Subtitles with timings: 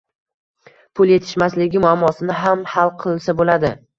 [0.99, 3.75] pul yetishmasligi muammosini ham hal qilsa bo‘ladi.